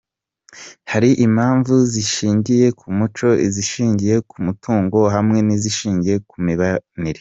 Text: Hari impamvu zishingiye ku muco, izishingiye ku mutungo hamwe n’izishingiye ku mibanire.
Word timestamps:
Hari 0.91 1.09
impamvu 1.25 1.73
zishingiye 1.93 2.67
ku 2.79 2.87
muco, 2.97 3.27
izishingiye 3.47 4.15
ku 4.29 4.37
mutungo 4.45 4.99
hamwe 5.15 5.37
n’izishingiye 5.47 6.15
ku 6.29 6.35
mibanire. 6.45 7.19